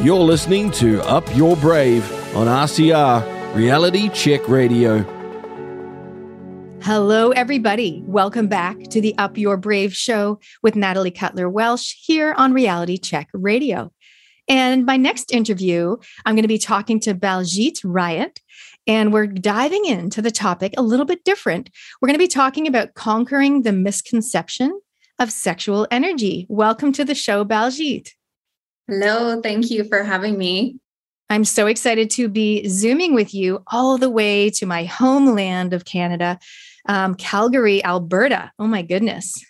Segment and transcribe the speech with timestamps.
[0.00, 5.02] You're listening to Up Your Brave on RCR Reality Check Radio.
[6.82, 8.04] Hello, everybody.
[8.06, 12.96] Welcome back to the Up Your Brave show with Natalie Cutler Welsh here on Reality
[12.96, 13.92] Check Radio.
[14.46, 18.36] And my next interview, I'm going to be talking to Baljit Rayat,
[18.86, 21.70] and we're diving into the topic a little bit different.
[22.00, 24.80] We're going to be talking about conquering the misconception
[25.18, 26.46] of sexual energy.
[26.48, 28.10] Welcome to the show, Baljit.
[28.88, 30.78] Hello, thank you for having me.
[31.28, 35.84] I'm so excited to be Zooming with you all the way to my homeland of
[35.84, 36.38] Canada,
[36.88, 38.50] um, Calgary, Alberta.
[38.58, 39.44] Oh my goodness.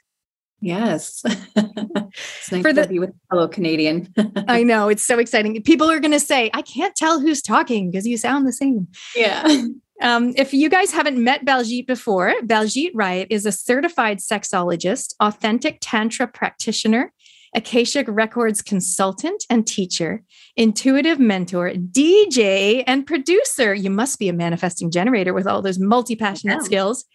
[0.60, 1.22] Yes.
[1.56, 4.12] it's nice For the, to be with fellow Canadian.
[4.48, 4.88] I know.
[4.88, 5.62] It's so exciting.
[5.62, 8.88] People are going to say, I can't tell who's talking because you sound the same.
[9.14, 9.66] Yeah.
[10.00, 15.78] Um, if you guys haven't met Baljit before, Baljit Rayat is a certified sexologist, authentic
[15.80, 17.12] Tantra practitioner,
[17.54, 20.22] Akashic Records consultant and teacher,
[20.56, 23.74] intuitive mentor, DJ, and producer.
[23.74, 27.04] You must be a manifesting generator with all those multi passionate skills.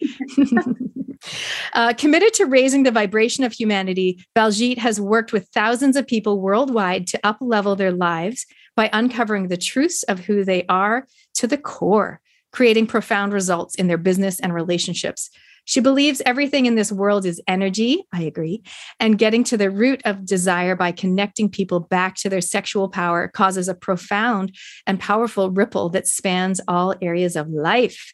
[1.74, 6.40] uh, committed to raising the vibration of humanity, Baljit has worked with thousands of people
[6.40, 8.46] worldwide to up level their lives
[8.76, 12.20] by uncovering the truths of who they are to the core,
[12.52, 15.30] creating profound results in their business and relationships.
[15.64, 18.04] She believes everything in this world is energy.
[18.12, 18.62] I agree.
[19.00, 23.28] And getting to the root of desire by connecting people back to their sexual power
[23.28, 24.54] causes a profound
[24.86, 28.12] and powerful ripple that spans all areas of life.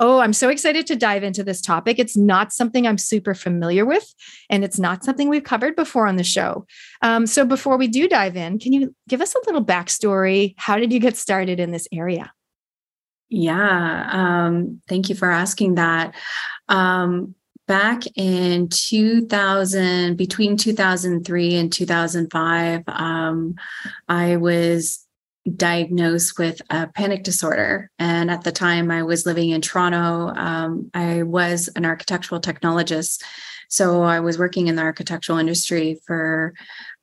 [0.00, 1.98] Oh, I'm so excited to dive into this topic.
[1.98, 4.14] It's not something I'm super familiar with,
[4.48, 6.66] and it's not something we've covered before on the show.
[7.02, 10.54] Um, so, before we do dive in, can you give us a little backstory?
[10.56, 12.32] How did you get started in this area?
[13.30, 16.14] Yeah, um, thank you for asking that.
[16.68, 17.34] Um,
[17.66, 23.54] back in 2000, between 2003 and 2005, um,
[24.08, 25.04] I was
[25.56, 27.90] diagnosed with a panic disorder.
[27.98, 30.34] And at the time, I was living in Toronto.
[30.34, 33.22] Um, I was an architectural technologist.
[33.68, 36.54] So I was working in the architectural industry for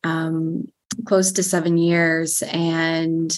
[0.03, 0.68] um,
[1.06, 2.41] close to seven years.
[2.41, 3.38] And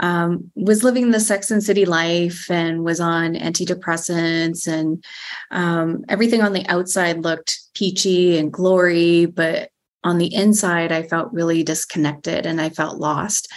[0.00, 5.04] um, was living the Sex and City life and was on antidepressants, and
[5.50, 9.70] um, everything on the outside looked peachy and glory, but
[10.04, 13.52] on the inside, I felt really disconnected and I felt lost.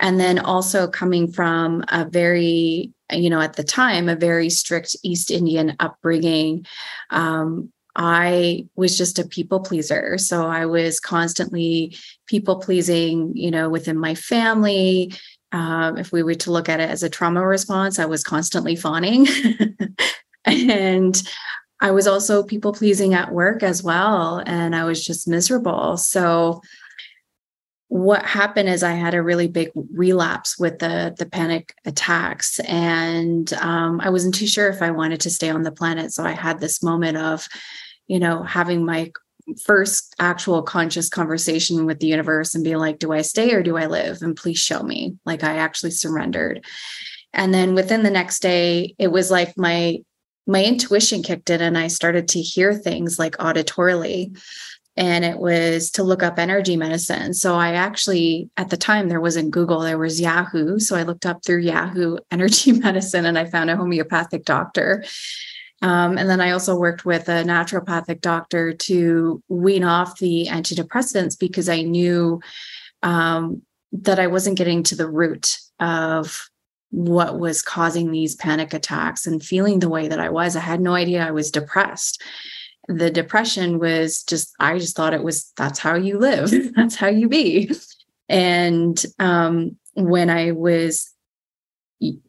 [0.00, 4.96] And then also coming from a very, you know, at the time, a very strict
[5.02, 6.66] East Indian upbringing.
[7.10, 10.18] Um, I was just a people pleaser.
[10.18, 15.12] So I was constantly people pleasing, you know, within my family,
[15.52, 18.76] um, if we were to look at it as a trauma response, I was constantly
[18.76, 19.26] fawning.
[20.44, 21.22] and
[21.80, 24.42] I was also people pleasing at work as well.
[24.44, 25.96] And I was just miserable.
[25.96, 26.60] So,
[27.90, 33.50] what happened is I had a really big relapse with the the panic attacks, and
[33.54, 36.12] um, I wasn't too sure if I wanted to stay on the planet.
[36.12, 37.48] So I had this moment of,
[38.06, 39.10] you know, having my
[39.64, 43.76] first actual conscious conversation with the universe and being like, do I stay or do
[43.76, 44.22] I live?
[44.22, 45.16] And please show me.
[45.24, 46.64] Like I actually surrendered.
[47.32, 49.98] And then within the next day, it was like my
[50.46, 54.36] my intuition kicked in and I started to hear things like auditorily.
[54.96, 57.34] And it was to look up energy medicine.
[57.34, 60.80] So I actually, at the time, there wasn't Google, there was Yahoo.
[60.80, 65.04] So I looked up through Yahoo energy medicine and I found a homeopathic doctor
[65.80, 71.38] um, and then I also worked with a naturopathic doctor to wean off the antidepressants
[71.38, 72.40] because I knew
[73.02, 73.62] um,
[73.92, 76.50] that I wasn't getting to the root of
[76.90, 80.56] what was causing these panic attacks and feeling the way that I was.
[80.56, 82.22] I had no idea I was depressed.
[82.88, 87.08] The depression was just, I just thought it was that's how you live, that's how
[87.08, 87.70] you be.
[88.28, 91.10] And um, when I was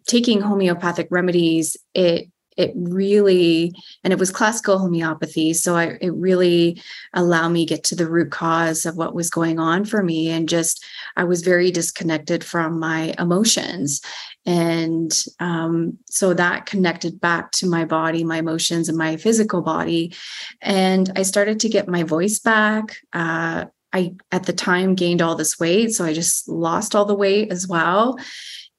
[0.07, 2.29] taking homeopathic remedies, it
[2.59, 6.81] it really and it was classical homeopathy so I, it really
[7.13, 10.47] allowed me get to the root cause of what was going on for me and
[10.47, 10.83] just
[11.15, 14.01] i was very disconnected from my emotions.
[14.45, 20.13] And um, so that connected back to my body my emotions and my physical body.
[20.61, 22.97] And i started to get my voice back.
[23.13, 27.15] Uh, i at the time gained all this weight so i just lost all the
[27.15, 28.17] weight as well.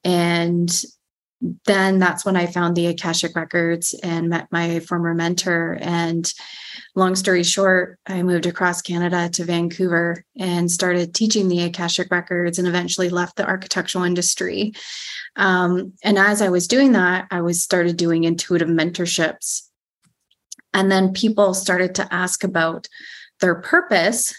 [0.03, 0.69] And
[1.65, 5.77] then that's when I found the Akashic Records and met my former mentor.
[5.81, 6.31] And
[6.95, 12.59] long story short, I moved across Canada to Vancouver and started teaching the Akashic Records
[12.59, 14.73] and eventually left the architectural industry.
[15.35, 19.63] Um, and as I was doing that, I was started doing intuitive mentorships.
[20.73, 22.87] And then people started to ask about
[23.39, 24.33] their purpose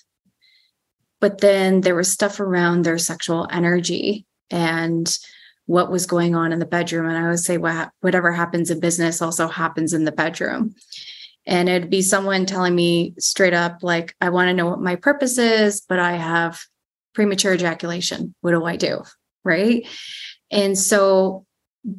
[1.22, 5.16] but then there was stuff around their sexual energy and
[5.66, 7.06] what was going on in the bedroom.
[7.06, 10.74] And I would say, what, whatever happens in business also happens in the bedroom.
[11.46, 14.96] And it'd be someone telling me straight up, like, I want to know what my
[14.96, 16.60] purpose is, but I have
[17.14, 18.34] premature ejaculation.
[18.40, 19.02] What do I do?
[19.44, 19.86] Right.
[20.50, 21.46] And so,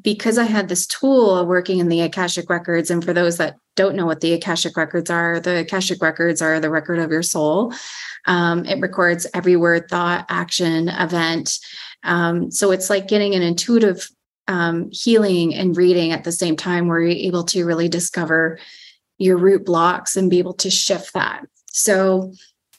[0.01, 3.57] because I had this tool of working in the Akashic records, and for those that
[3.75, 7.23] don't know what the Akashic records are, the Akashic records are the record of your
[7.23, 7.73] soul.
[8.25, 11.59] Um, it records every word, thought, action, event.
[12.03, 14.09] Um, so it's like getting an intuitive
[14.47, 18.59] um, healing and reading at the same time where you're able to really discover
[19.17, 21.45] your root blocks and be able to shift that.
[21.67, 22.33] So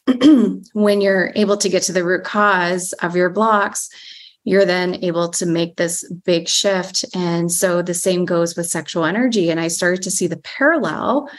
[0.72, 3.88] when you're able to get to the root cause of your blocks,
[4.44, 7.04] you're then able to make this big shift.
[7.14, 9.50] And so the same goes with sexual energy.
[9.50, 11.30] And I started to see the parallel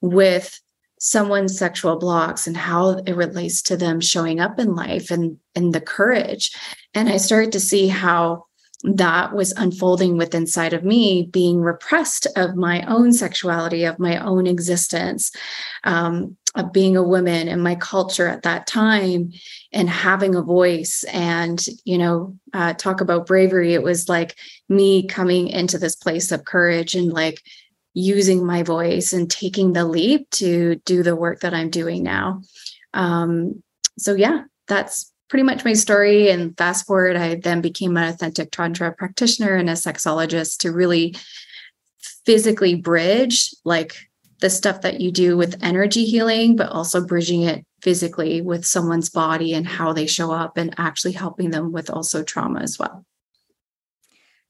[0.00, 0.60] with
[1.04, 5.74] someone's sexual blocks and how it relates to them showing up in life and, and
[5.74, 6.52] the courage.
[6.94, 8.44] And I started to see how
[8.84, 14.16] that was unfolding with inside of me being repressed of my own sexuality of my
[14.18, 15.32] own existence
[15.82, 19.32] um, of being a woman and my culture at that time
[19.72, 24.36] and having a voice and you know uh, talk about bravery it was like
[24.68, 27.40] me coming into this place of courage and like
[27.94, 32.40] using my voice and taking the leap to do the work that i'm doing now
[32.94, 33.62] um,
[33.98, 36.28] so yeah that's pretty much my story.
[36.28, 41.16] And fast forward, I then became an authentic Tantra practitioner and a sexologist to really
[42.26, 43.96] physically bridge like
[44.42, 49.08] the stuff that you do with energy healing, but also bridging it physically with someone's
[49.08, 53.02] body and how they show up and actually helping them with also trauma as well.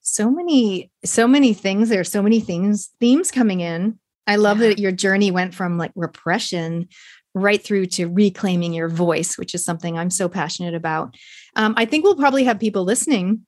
[0.02, 1.88] So many, so many things.
[1.88, 3.98] There are so many things, themes coming in.
[4.26, 4.68] I love yeah.
[4.68, 6.88] that your journey went from like repression
[7.34, 11.16] right through to reclaiming your voice, which is something I'm so passionate about.
[11.56, 13.46] Um, I think we'll probably have people listening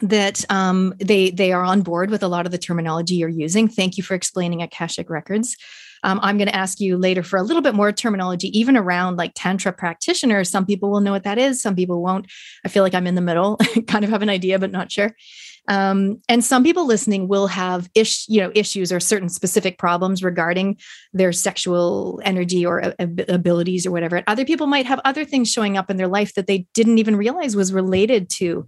[0.00, 3.68] that um, they they are on board with a lot of the terminology you're using.
[3.68, 5.56] Thank you for explaining Akashic Records.
[6.04, 9.16] Um, I'm going to ask you later for a little bit more terminology, even around
[9.16, 10.50] like Tantra practitioners.
[10.50, 12.26] Some people will know what that is, some people won't.
[12.64, 13.56] I feel like I'm in the middle,
[13.86, 15.14] kind of have an idea, but not sure.
[15.68, 20.22] Um, and some people listening will have ish, you know, issues or certain specific problems
[20.22, 20.78] regarding
[21.12, 24.22] their sexual energy or abilities or whatever.
[24.26, 27.16] other people might have other things showing up in their life that they didn't even
[27.16, 28.66] realize was related to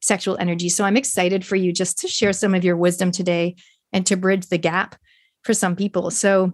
[0.00, 0.68] sexual energy.
[0.68, 3.56] So I'm excited for you just to share some of your wisdom today
[3.92, 4.94] and to bridge the gap
[5.42, 6.10] for some people.
[6.10, 6.52] So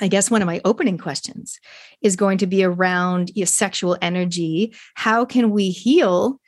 [0.00, 1.58] I guess one of my opening questions
[2.02, 4.74] is going to be around sexual energy.
[4.94, 6.38] How can we heal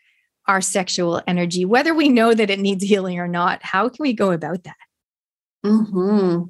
[0.48, 3.62] our sexual energy, whether we know that it needs healing or not?
[3.62, 4.76] How can we go about that?
[5.62, 6.44] Hmm.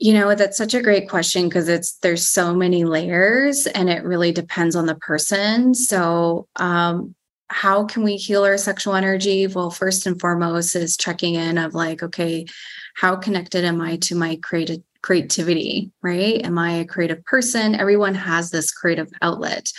[0.00, 4.04] You know, that's such a great question because it's there's so many layers and it
[4.04, 5.74] really depends on the person.
[5.74, 7.14] So, um,
[7.50, 9.46] how can we heal our sexual energy?
[9.46, 12.46] Well, first and foremost is checking in of like, okay,
[12.94, 16.44] how connected am I to my creative creativity, right?
[16.44, 17.74] Am I a creative person?
[17.74, 19.70] Everyone has this creative outlet.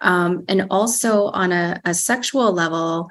[0.00, 3.10] Um, and also on a, a sexual level,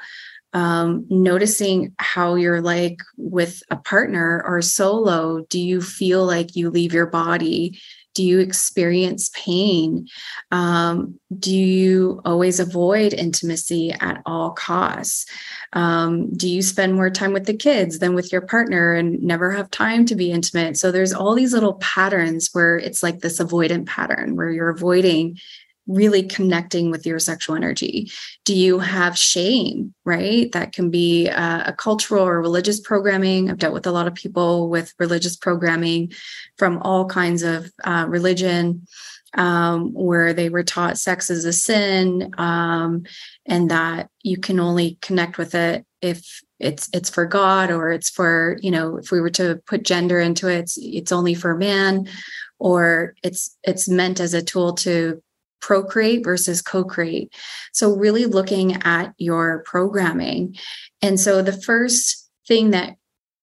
[0.54, 5.46] um, noticing how you're like with a partner or solo.
[5.50, 7.80] Do you feel like you leave your body?
[8.20, 10.10] Do you experience pain?
[10.52, 15.26] Um, do you always avoid intimacy at all costs?
[15.72, 19.52] Um, do you spend more time with the kids than with your partner and never
[19.52, 20.76] have time to be intimate?
[20.76, 25.40] So there's all these little patterns where it's like this avoidant pattern where you're avoiding
[25.90, 28.10] really connecting with your sexual energy?
[28.46, 30.50] Do you have shame, right?
[30.54, 33.50] That can be uh, a cultural or religious programming.
[33.50, 36.14] I've dealt with a lot of people with religious programming
[36.58, 38.88] from all kinds of uh, religion.
[39.36, 43.04] Um, where they were taught sex is a sin um,
[43.46, 48.10] and that you can only connect with it if it's it's for God or it's
[48.10, 51.56] for you know if we were to put gender into it it's, it's only for
[51.56, 52.08] man
[52.58, 55.22] or it's it's meant as a tool to
[55.62, 57.34] procreate versus co-create.
[57.74, 60.56] So really looking at your programming.
[61.02, 62.96] And so the first thing that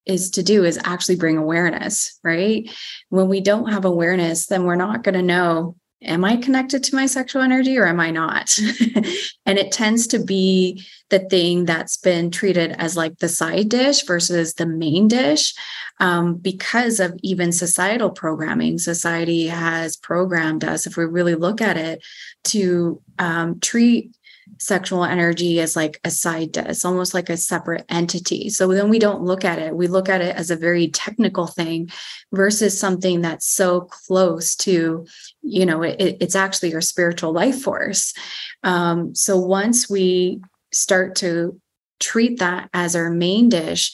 [0.05, 2.71] is to do is actually bring awareness right?
[3.09, 6.95] When we don't have awareness then we're not going to know am I connected to
[6.95, 8.57] my sexual energy or am I not?
[9.47, 14.05] and it tends to be the thing that's been treated as like the side dish
[14.05, 15.55] versus the main dish
[16.01, 18.79] um, because of even societal programming.
[18.79, 22.05] Society has programmed us, if we really look at it,
[22.45, 24.15] to um, treat
[24.59, 28.49] sexual energy as like a side it's almost like a separate entity.
[28.49, 29.77] So then we don't look at it.
[29.77, 31.91] We look at it as a very technical thing
[32.33, 35.07] versus something that's so close to
[35.43, 38.15] you know it, it's actually your spiritual life force.
[38.63, 40.41] Um, so once we
[40.73, 41.61] start to
[42.01, 43.93] treat that as our main dish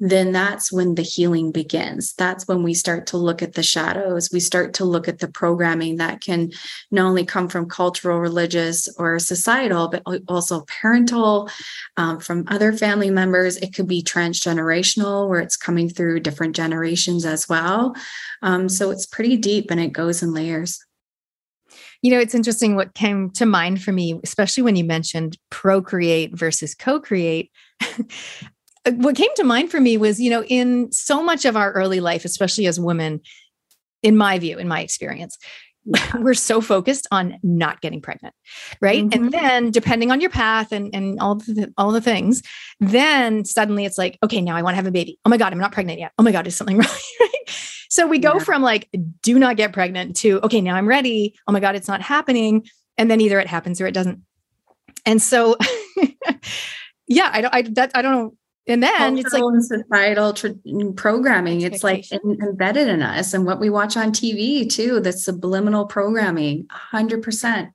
[0.00, 2.14] then that's when the healing begins.
[2.14, 4.30] That's when we start to look at the shadows.
[4.32, 6.50] We start to look at the programming that can
[6.90, 11.50] not only come from cultural, religious, or societal, but also parental,
[11.98, 13.58] um, from other family members.
[13.58, 17.94] It could be transgenerational, where it's coming through different generations as well.
[18.40, 20.82] Um, so it's pretty deep and it goes in layers.
[22.02, 26.36] You know, it's interesting what came to mind for me, especially when you mentioned procreate
[26.36, 27.50] versus co create.
[28.86, 31.72] Uh, what came to mind for me was, you know, in so much of our
[31.72, 33.20] early life, especially as women,
[34.02, 35.36] in my view, in my experience,
[36.18, 38.34] we're so focused on not getting pregnant
[38.80, 39.04] right?
[39.04, 39.22] Mm-hmm.
[39.22, 42.42] and then depending on your path and and all the all the things
[42.80, 45.18] then suddenly it's like okay now i want to have a baby.
[45.24, 46.12] Oh my god i'm not pregnant yet.
[46.18, 46.88] Oh my god is something wrong?
[47.20, 47.30] Right?
[47.88, 48.44] So we go yeah.
[48.44, 48.88] from like
[49.22, 51.34] do not get pregnant to okay now i'm ready.
[51.46, 52.66] Oh my god it's not happening.
[52.98, 54.20] And then either it happens or it doesn't.
[55.06, 55.56] And so
[57.08, 58.34] yeah i don't i that i don't know
[58.66, 63.60] and then it's like societal mm, programming it's like in, embedded in us and what
[63.60, 67.70] we watch on tv too the subliminal programming 100%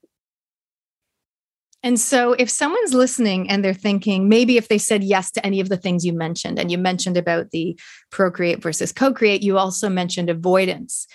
[1.84, 5.60] and so if someone's listening and they're thinking maybe if they said yes to any
[5.60, 7.78] of the things you mentioned and you mentioned about the
[8.12, 11.08] procreate versus co-create you also mentioned avoidance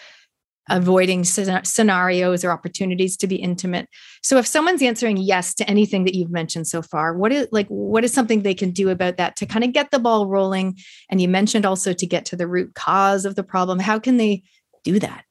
[0.71, 3.89] avoiding scenarios or opportunities to be intimate.
[4.23, 7.67] So if someone's answering yes to anything that you've mentioned so far, what is like
[7.69, 10.79] what is something they can do about that to kind of get the ball rolling?
[11.11, 13.79] And you mentioned also to get to the root cause of the problem.
[13.79, 14.43] How can they
[14.85, 15.25] do that?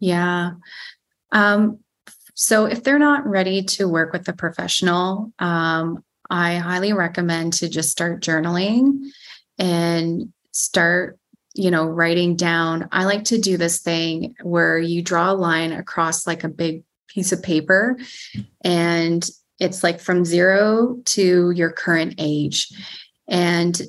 [0.00, 0.52] Yeah.
[1.32, 1.78] Um,
[2.34, 7.68] so if they're not ready to work with a professional, um, I highly recommend to
[7.68, 9.10] just start journaling
[9.58, 11.18] and start
[11.56, 15.72] you know, writing down, I like to do this thing where you draw a line
[15.72, 17.98] across like a big piece of paper
[18.62, 22.68] and it's like from zero to your current age.
[23.26, 23.80] And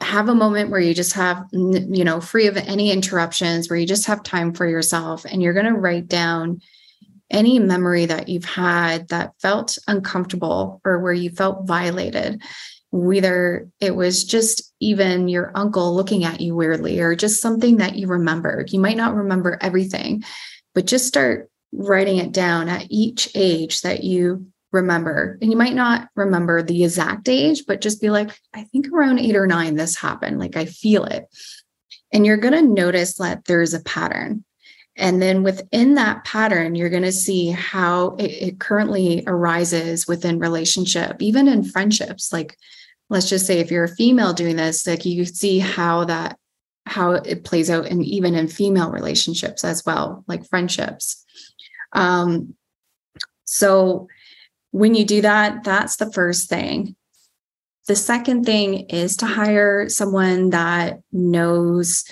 [0.00, 3.86] have a moment where you just have, you know, free of any interruptions, where you
[3.86, 6.60] just have time for yourself and you're going to write down
[7.30, 12.40] any memory that you've had that felt uncomfortable or where you felt violated
[12.94, 17.96] whether it was just even your uncle looking at you weirdly or just something that
[17.96, 18.72] you remembered.
[18.72, 20.22] You might not remember everything,
[20.76, 25.36] but just start writing it down at each age that you remember.
[25.42, 29.18] And you might not remember the exact age, but just be like, I think around
[29.18, 30.38] eight or nine, this happened.
[30.38, 31.26] Like I feel it.
[32.12, 34.44] And you're going to notice that there's a pattern.
[34.96, 40.38] And then within that pattern, you're going to see how it, it currently arises within
[40.38, 42.32] relationship, even in friendships.
[42.32, 42.56] Like
[43.10, 46.38] let's just say if you're a female doing this like you see how that
[46.86, 51.24] how it plays out and even in female relationships as well like friendships.
[51.92, 52.54] Um
[53.44, 54.08] so
[54.70, 56.96] when you do that that's the first thing.
[57.86, 62.04] The second thing is to hire someone that knows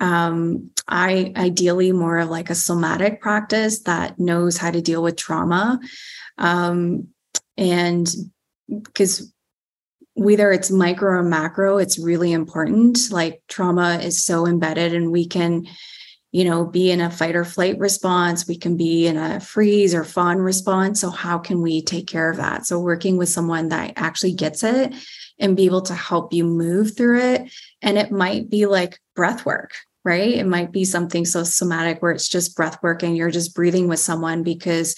[0.00, 5.16] um i ideally more of like a somatic practice that knows how to deal with
[5.16, 5.80] trauma.
[6.36, 7.08] Um
[7.56, 8.08] and
[8.68, 9.32] because
[10.18, 12.98] whether it's micro or macro, it's really important.
[13.10, 15.66] Like trauma is so embedded, and we can,
[16.32, 18.46] you know, be in a fight or flight response.
[18.46, 21.00] We can be in a freeze or fawn response.
[21.00, 22.66] So, how can we take care of that?
[22.66, 24.92] So, working with someone that actually gets it
[25.38, 27.52] and be able to help you move through it.
[27.80, 29.72] And it might be like breath work,
[30.04, 30.34] right?
[30.34, 33.86] It might be something so somatic where it's just breath work and you're just breathing
[33.86, 34.96] with someone because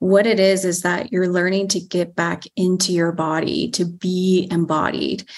[0.00, 4.48] what it is is that you're learning to get back into your body, to be
[4.50, 5.28] embodied.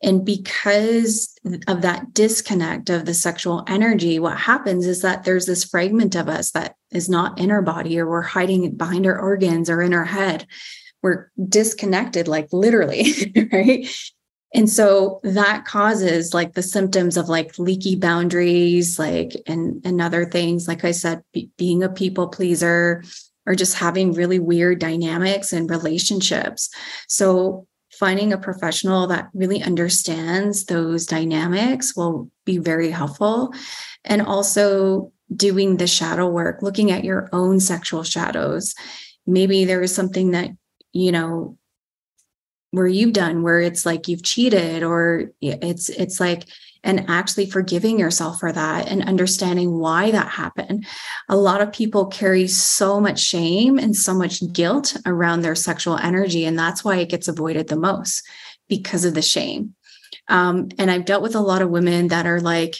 [0.00, 1.36] And because
[1.66, 6.28] of that disconnect of the sexual energy, what happens is that there's this fragment of
[6.28, 9.92] us that is not in our body, or we're hiding behind our organs or in
[9.92, 10.46] our head.
[11.02, 13.88] We're disconnected, like literally, right?
[14.54, 20.26] And so that causes like the symptoms of like leaky boundaries, like and and other
[20.26, 20.68] things.
[20.68, 23.02] Like I said, be, being a people pleaser,
[23.46, 26.70] or just having really weird dynamics and relationships.
[27.08, 33.52] So, finding a professional that really understands those dynamics will be very helpful.
[34.04, 38.74] And also, doing the shadow work, looking at your own sexual shadows.
[39.26, 40.50] Maybe there is something that,
[40.92, 41.58] you know,
[42.70, 46.44] where you've done where it's like you've cheated or it's it's like
[46.84, 50.86] and actually forgiving yourself for that and understanding why that happened.
[51.28, 55.96] A lot of people carry so much shame and so much guilt around their sexual
[55.96, 58.26] energy, and that's why it gets avoided the most
[58.68, 59.74] because of the shame.
[60.28, 62.76] Um, and I've dealt with a lot of women that are like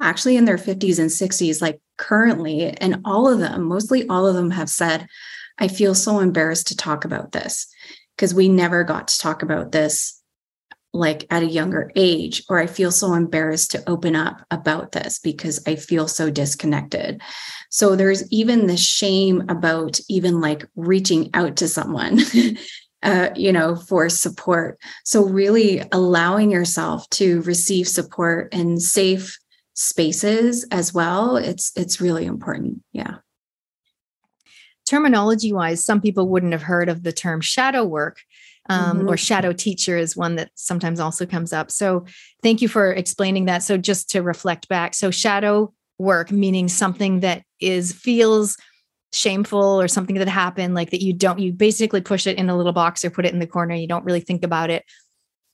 [0.00, 4.34] actually in their 50s and 60s, like currently, and all of them, mostly all of
[4.34, 5.06] them have said,
[5.58, 7.66] I feel so embarrassed to talk about this
[8.16, 10.21] because we never got to talk about this
[10.92, 15.18] like at a younger age or i feel so embarrassed to open up about this
[15.18, 17.20] because i feel so disconnected.
[17.72, 22.20] So there's even the shame about even like reaching out to someone
[23.02, 24.78] uh, you know for support.
[25.04, 29.38] So really allowing yourself to receive support in safe
[29.74, 32.82] spaces as well it's it's really important.
[32.92, 33.16] Yeah.
[34.86, 38.18] Terminology wise some people wouldn't have heard of the term shadow work
[38.68, 39.08] um, mm-hmm.
[39.08, 41.70] or shadow teacher is one that sometimes also comes up.
[41.70, 42.06] So
[42.42, 43.62] thank you for explaining that.
[43.62, 48.56] So just to reflect back, so shadow work meaning something that is feels
[49.12, 52.56] shameful or something that happened like that you don't you basically push it in a
[52.56, 54.84] little box or put it in the corner you don't really think about it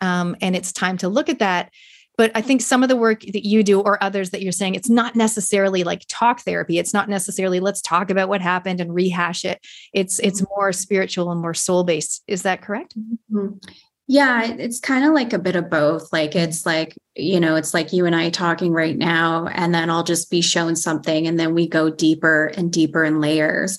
[0.01, 1.71] um, and it's time to look at that
[2.19, 4.75] but i think some of the work that you do or others that you're saying
[4.75, 6.79] it's not necessarily like talk therapy.
[6.79, 9.65] It's not necessarily let's talk about what happened and rehash it.
[9.93, 10.53] It's it's mm-hmm.
[10.57, 12.95] more spiritual and more soul based is that correct?
[12.99, 13.57] Mm-hmm.
[14.07, 16.13] yeah it's kind of like a bit of both.
[16.13, 19.91] Like it's like you know it's like you and i talking right now and then
[19.91, 23.79] i'll just be shown something and then we go deeper and deeper in layers.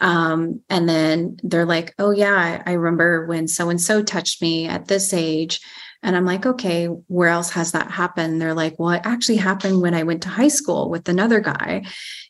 [0.00, 4.40] Um, and then they're like oh yeah I, I remember when so and so touched
[4.40, 5.60] me at this age
[6.02, 8.40] and I'm like, okay, where else has that happened?
[8.40, 11.84] They're like, well, it actually happened when I went to high school with another guy.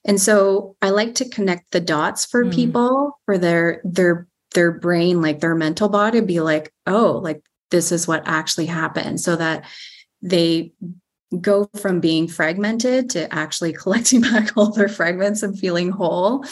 [0.06, 2.54] And so I like to connect the dots for mm.
[2.54, 7.92] people for their their their brain, like their mental body, be like, oh, like this
[7.92, 9.20] is what actually happened.
[9.20, 9.66] So that
[10.22, 10.72] they
[11.40, 16.44] go from being fragmented to actually collecting back all their fragments and feeling whole.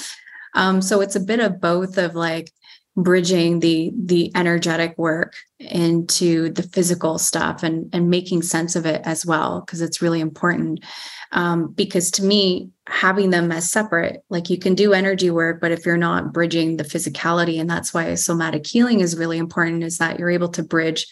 [0.54, 2.50] Um, so it's a bit of both of like
[2.96, 9.02] bridging the the energetic work into the physical stuff and and making sense of it
[9.04, 10.84] as well because it's really important.
[11.32, 15.72] Um, because to me having them as separate like you can do energy work but
[15.72, 19.98] if you're not bridging the physicality and that's why somatic healing is really important is
[19.98, 21.08] that you're able to bridge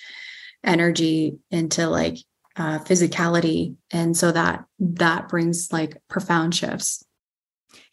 [0.62, 2.16] energy into like
[2.56, 3.76] uh, physicality.
[3.90, 7.03] And so that that brings like profound shifts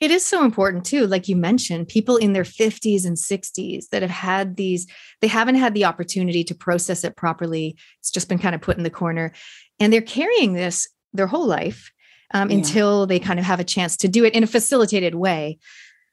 [0.02, 1.06] it is so important too.
[1.06, 4.88] Like you mentioned, people in their 50s and 60s that have had these,
[5.22, 7.78] they haven't had the opportunity to process it properly.
[8.00, 9.32] It's just been kind of put in the corner.
[9.80, 11.92] And they're carrying this their whole life
[12.34, 12.58] um, yeah.
[12.58, 15.60] until they kind of have a chance to do it in a facilitated way.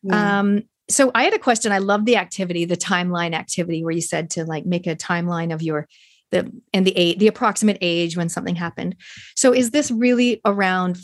[0.02, 0.40] Yeah.
[0.40, 1.72] Um, so I had a question.
[1.72, 5.52] I love the activity, the timeline activity, where you said to like make a timeline
[5.52, 5.88] of your
[6.30, 8.96] the and the age, the approximate age when something happened.
[9.34, 10.98] So is this really around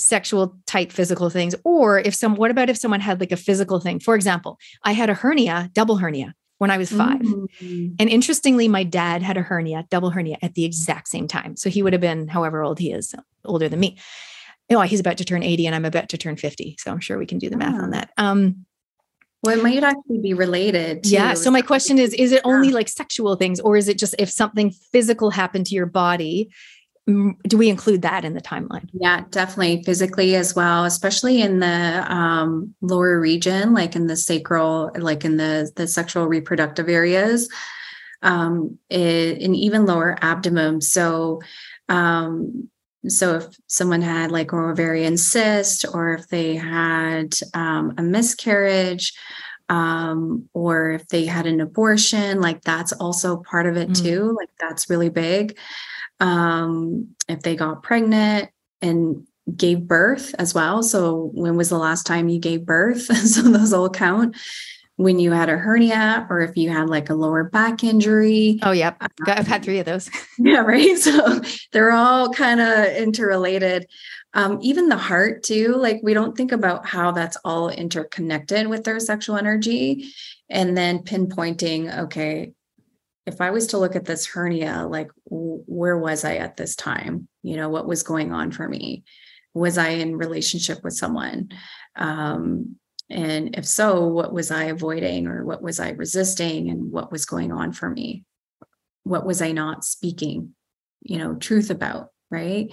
[0.00, 3.80] sexual type physical things or if some what about if someone had like a physical
[3.80, 7.94] thing for example i had a hernia double hernia when i was 5 mm-hmm.
[7.98, 11.70] and interestingly my dad had a hernia double hernia at the exact same time so
[11.70, 13.98] he would have been however old he is older than me
[14.70, 17.18] oh he's about to turn 80 and i'm about to turn 50 so i'm sure
[17.18, 18.66] we can do the math on that um
[19.42, 21.06] well, it might actually be related.
[21.06, 21.32] yeah.
[21.32, 24.30] So my question is: Is it only like sexual things, or is it just if
[24.30, 26.50] something physical happened to your body,
[27.06, 28.88] do we include that in the timeline?
[28.92, 34.90] Yeah definitely physically as well especially in the um, lower region like in the sacral
[34.96, 37.48] like in the the sexual reproductive areas
[38.22, 40.80] um it, and even lower abdomen.
[40.80, 41.40] So
[41.88, 42.68] um
[43.08, 49.14] so if someone had like an ovarian cyst or if they had um, a miscarriage
[49.68, 54.02] um, or if they had an abortion like that's also part of it mm.
[54.02, 55.56] too like that's really big
[56.20, 60.82] um, if they got pregnant and gave birth as well.
[60.82, 63.02] So, when was the last time you gave birth?
[63.26, 64.36] so, those all count.
[64.96, 68.58] When you had a hernia, or if you had like a lower back injury.
[68.62, 69.02] Oh, yep.
[69.26, 70.10] I've had three of those.
[70.38, 70.96] yeah, right.
[70.98, 71.40] So,
[71.72, 73.86] they're all kind of interrelated.
[74.34, 75.74] Um, even the heart, too.
[75.74, 80.12] Like, we don't think about how that's all interconnected with their sexual energy.
[80.50, 82.52] And then pinpointing, okay,
[83.26, 87.28] if I was to look at this hernia, like where was I at this time?
[87.42, 89.04] You know, what was going on for me?
[89.54, 91.50] Was I in relationship with someone?
[91.96, 92.76] Um,
[93.10, 97.26] and if so, what was I avoiding or what was I resisting and what was
[97.26, 98.24] going on for me?
[99.02, 100.54] What was I not speaking,
[101.02, 102.10] you know, truth about?
[102.30, 102.72] Right.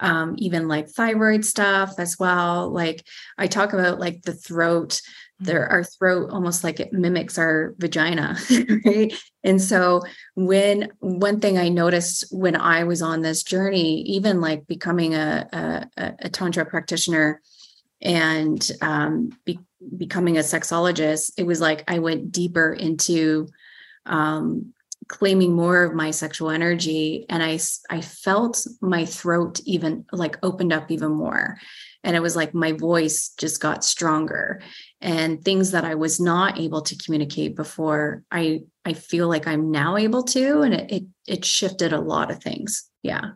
[0.00, 2.70] Um, even like thyroid stuff as well.
[2.70, 5.02] Like I talk about like the throat
[5.40, 8.36] their our throat almost like it mimics our vagina
[8.84, 9.12] right?
[9.42, 10.02] And so
[10.34, 15.88] when one thing i noticed when i was on this journey even like becoming a
[15.96, 17.40] a, a tantra practitioner
[18.00, 19.58] and um, be,
[19.96, 23.48] becoming a sexologist it was like i went deeper into
[24.06, 24.73] um,
[25.08, 27.58] claiming more of my sexual energy and i
[27.90, 31.58] i felt my throat even like opened up even more.
[32.02, 34.60] And it was like my voice just got stronger.
[35.00, 39.70] And things that i was not able to communicate before i i feel like i'm
[39.70, 42.88] now able to and it it, it shifted a lot of things.
[43.02, 43.32] Yeah.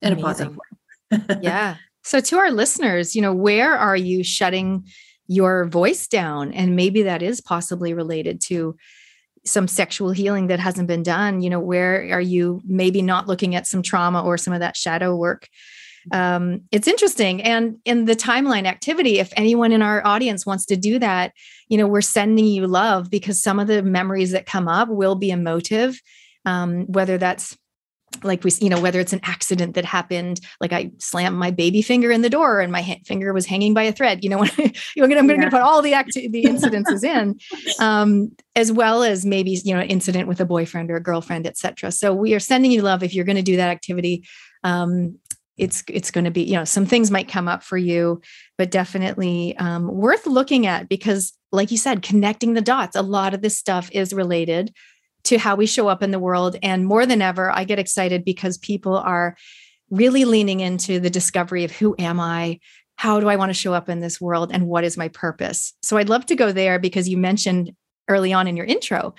[0.00, 0.18] In Amazing.
[0.18, 1.38] a positive way.
[1.42, 1.76] Yeah.
[2.02, 4.84] So to our listeners you know where are you shutting
[5.28, 6.52] your voice down?
[6.52, 8.76] And maybe that is possibly related to
[9.44, 13.54] some sexual healing that hasn't been done you know where are you maybe not looking
[13.54, 15.48] at some trauma or some of that shadow work
[16.10, 17.42] um, it's interesting.
[17.42, 21.32] And in the timeline activity, if anyone in our audience wants to do that,
[21.68, 25.14] you know, we're sending you love because some of the memories that come up will
[25.14, 26.00] be emotive,
[26.44, 27.56] um, whether that's
[28.22, 31.82] like we you know whether it's an accident that happened like i slammed my baby
[31.82, 34.50] finger in the door and my finger was hanging by a thread you know when
[34.58, 37.38] I, i'm going to put all the acti- the incidences in
[37.80, 41.90] um, as well as maybe you know incident with a boyfriend or a girlfriend etc
[41.90, 44.24] so we are sending you love if you're going to do that activity.
[44.64, 45.18] Um,
[45.58, 48.20] it's it's going to be you know some things might come up for you
[48.56, 53.34] but definitely um, worth looking at because like you said connecting the dots a lot
[53.34, 54.74] of this stuff is related
[55.24, 58.24] to how we show up in the world and more than ever i get excited
[58.24, 59.36] because people are
[59.90, 62.58] really leaning into the discovery of who am i
[62.96, 65.74] how do i want to show up in this world and what is my purpose
[65.82, 67.72] so i'd love to go there because you mentioned
[68.08, 69.14] early on in your intro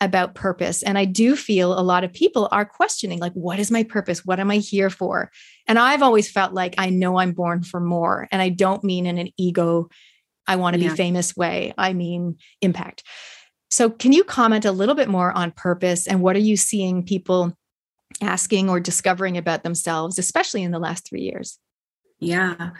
[0.00, 0.82] about purpose.
[0.82, 4.24] And I do feel a lot of people are questioning, like, what is my purpose?
[4.24, 5.30] What am I here for?
[5.66, 8.28] And I've always felt like I know I'm born for more.
[8.30, 9.88] And I don't mean in an ego,
[10.46, 10.90] I want to yeah.
[10.90, 11.72] be famous way.
[11.78, 13.04] I mean impact.
[13.70, 17.04] So, can you comment a little bit more on purpose and what are you seeing
[17.04, 17.52] people
[18.20, 21.58] asking or discovering about themselves, especially in the last three years?
[22.18, 22.70] Yeah.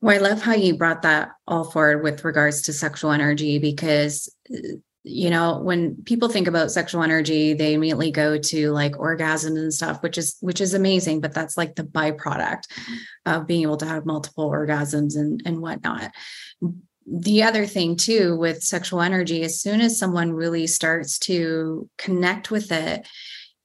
[0.00, 4.32] Well, I love how you brought that all forward with regards to sexual energy because
[4.52, 4.76] uh,
[5.06, 9.72] you know when people think about sexual energy they immediately go to like orgasms and
[9.72, 12.62] stuff which is which is amazing but that's like the byproduct
[13.26, 16.10] of being able to have multiple orgasms and and whatnot
[17.06, 22.50] the other thing too with sexual energy as soon as someone really starts to connect
[22.50, 23.06] with it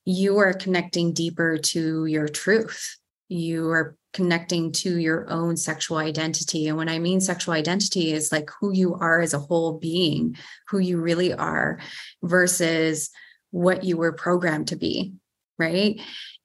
[0.06, 2.98] you are connecting deeper to your truth
[3.30, 6.68] you are connecting to your own sexual identity.
[6.68, 10.36] And when I mean sexual identity is like who you are as a whole being,
[10.68, 11.80] who you really are
[12.24, 13.12] versus
[13.52, 15.14] what you were programmed to be.
[15.58, 16.02] Right.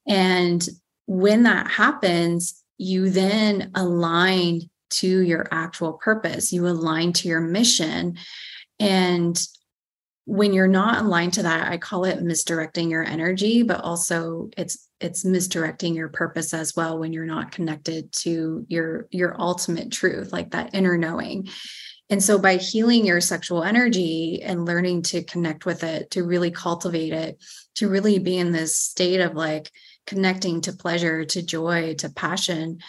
[0.07, 0.67] And
[1.07, 8.17] when that happens, you then align to your actual purpose, you align to your mission.
[8.79, 9.39] And
[10.25, 14.89] when you're not aligned to that i call it misdirecting your energy but also it's
[14.99, 20.33] it's misdirecting your purpose as well when you're not connected to your your ultimate truth
[20.33, 21.47] like that inner knowing
[22.09, 26.51] and so by healing your sexual energy and learning to connect with it to really
[26.51, 27.37] cultivate it
[27.75, 29.69] to really be in this state of like
[30.07, 32.79] connecting to pleasure to joy to passion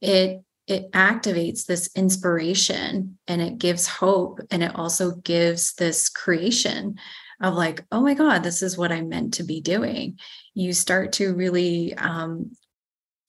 [0.00, 6.96] it it activates this inspiration and it gives hope and it also gives this creation
[7.40, 10.18] of like oh my god this is what i'm meant to be doing.
[10.54, 12.52] You start to really um,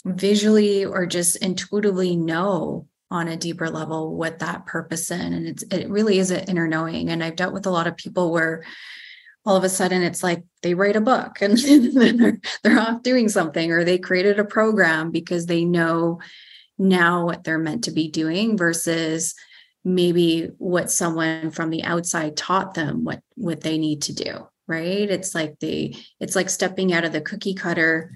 [0.06, 5.63] visually or just intuitively know on a deeper level what that purpose in and it's
[5.71, 7.10] it really is an inner knowing.
[7.10, 8.63] And i've dealt with a lot of people where
[9.45, 13.30] all of a sudden it's like they write a book and they're, they're off doing
[13.30, 16.19] something or they created a program because they know
[16.78, 19.34] now what they're meant to be doing versus
[19.84, 25.10] maybe what someone from the outside taught them what what they need to do right?
[25.10, 28.12] It's like the it's like stepping out of the cookie cutter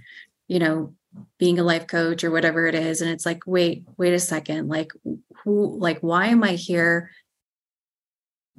[0.47, 0.93] you know
[1.37, 3.01] being a life coach or whatever it is.
[3.01, 4.67] And it's like wait wait a second.
[4.67, 4.91] Like
[5.43, 7.11] who like why am i here?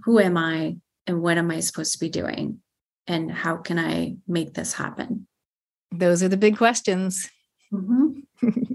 [0.04, 2.60] Who am i and what am i supposed to be doing?
[3.06, 5.26] And how can i make this happen?
[5.90, 7.30] Those are the big questions.
[7.72, 8.48] Mm-hmm.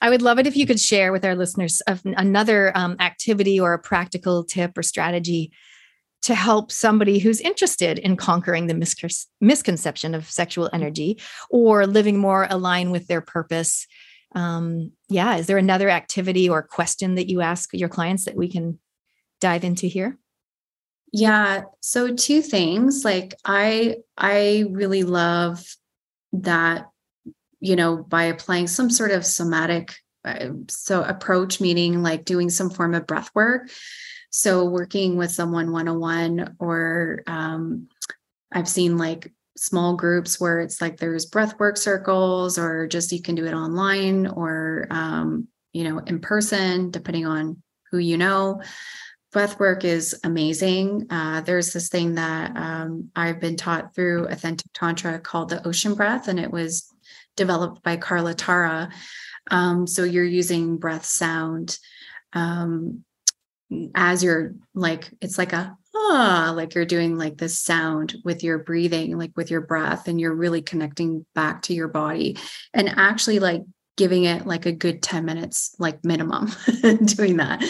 [0.00, 3.72] I would love it if you could share with our listeners another um, activity or
[3.72, 5.52] a practical tip or strategy
[6.22, 12.18] to help somebody who's interested in conquering the mis- misconception of sexual energy or living
[12.18, 13.86] more aligned with their purpose.
[14.34, 18.50] Um, yeah, is there another activity or question that you ask your clients that we
[18.50, 18.78] can
[19.40, 20.18] dive into here?
[21.12, 23.04] Yeah, so two things.
[23.04, 25.62] Like I I really love
[26.32, 26.86] that
[27.64, 32.68] you know, by applying some sort of somatic uh, so approach, meaning like doing some
[32.68, 33.70] form of breath work.
[34.28, 37.88] So working with someone one on one, or um,
[38.52, 43.22] I've seen like small groups where it's like there's breath work circles, or just you
[43.22, 48.60] can do it online or um, you know in person, depending on who you know.
[49.32, 51.06] Breath work is amazing.
[51.08, 55.94] Uh, there's this thing that um, I've been taught through Authentic Tantra called the ocean
[55.94, 56.93] breath, and it was
[57.36, 58.90] developed by Carla Tara.
[59.50, 61.78] Um, so you're using breath sound
[62.32, 63.04] um,
[63.94, 68.58] as you're like it's like a ah like you're doing like this sound with your
[68.58, 72.36] breathing like with your breath and you're really connecting back to your body
[72.72, 73.62] and actually like
[73.96, 76.50] giving it like a good 10 minutes like minimum
[77.04, 77.64] doing that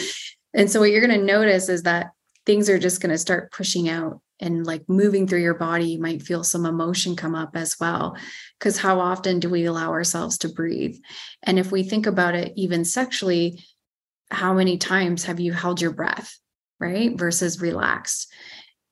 [0.53, 2.11] and so what you're going to notice is that
[2.47, 6.01] things are just going to start pushing out and like moving through your body you
[6.01, 8.17] might feel some emotion come up as well.
[8.59, 10.97] Because how often do we allow ourselves to breathe?
[11.43, 13.65] And if we think about it even sexually
[14.31, 16.39] how many times have you held your breath
[16.81, 18.33] right versus relaxed?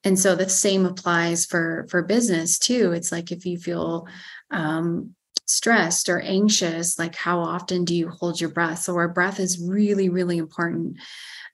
[0.03, 2.91] And so the same applies for for business too.
[2.91, 4.07] It's like if you feel
[4.51, 8.79] um, stressed or anxious like how often do you hold your breath?
[8.79, 10.97] So our breath is really really important.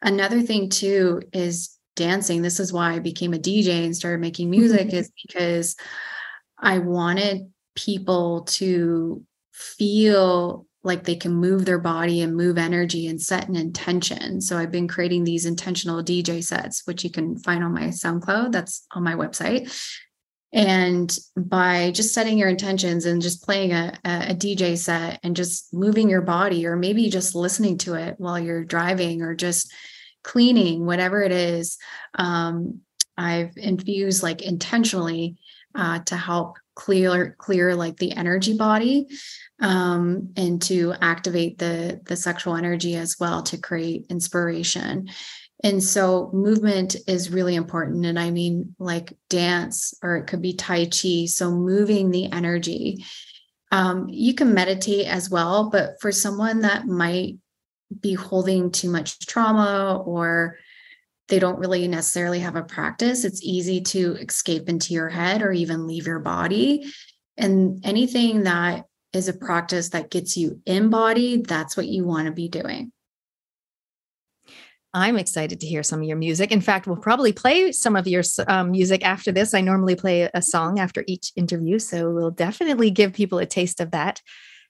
[0.01, 4.49] Another thing too is dancing this is why i became a dj and started making
[4.49, 4.97] music mm-hmm.
[4.97, 5.75] is because
[6.57, 13.21] i wanted people to feel like they can move their body and move energy and
[13.21, 14.39] set an intention.
[14.39, 18.53] So I've been creating these intentional DJ sets, which you can find on my SoundCloud.
[18.53, 19.69] That's on my website.
[20.51, 25.71] And by just setting your intentions and just playing a, a, DJ set and just
[25.73, 29.71] moving your body, or maybe just listening to it while you're driving or just
[30.23, 31.77] cleaning, whatever it is,
[32.15, 32.81] um,
[33.17, 35.35] I've infused like intentionally
[35.75, 39.07] uh, to help clear clear like the energy body
[39.59, 45.09] um, and to activate the the sexual energy as well to create inspiration.
[45.61, 50.53] And so movement is really important and i mean like dance or it could be
[50.53, 53.03] tai chi so moving the energy.
[53.71, 57.35] Um, you can meditate as well but for someone that might
[58.01, 60.57] be holding too much trauma or
[61.27, 65.51] they don't really necessarily have a practice it's easy to escape into your head or
[65.51, 66.85] even leave your body
[67.37, 72.31] and anything that is a practice that gets you embodied, that's what you want to
[72.31, 72.91] be doing.
[74.93, 76.51] I'm excited to hear some of your music.
[76.51, 79.53] In fact, we'll probably play some of your um, music after this.
[79.53, 83.79] I normally play a song after each interview, so we'll definitely give people a taste
[83.79, 84.21] of that.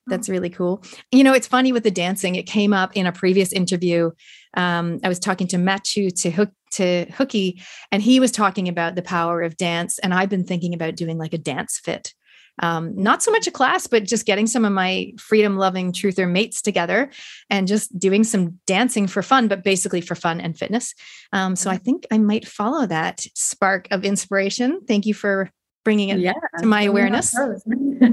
[0.10, 0.34] That's oh.
[0.34, 0.84] really cool.
[1.12, 2.36] You know, it's funny with the dancing.
[2.36, 4.12] It came up in a previous interview.
[4.56, 8.96] Um, I was talking to Matthew to Hook to Hooky, and he was talking about
[8.96, 10.00] the power of dance.
[10.00, 12.14] And I've been thinking about doing like a dance fit
[12.60, 16.30] um, not so much a class, but just getting some of my freedom loving truther
[16.30, 17.10] mates together
[17.50, 20.94] and just doing some dancing for fun, but basically for fun and fitness.
[21.32, 21.84] Um, so I mm-hmm.
[21.84, 24.82] think I might follow that spark of inspiration.
[24.88, 25.50] Thank you for
[25.86, 27.36] bringing it yeah, to my awareness.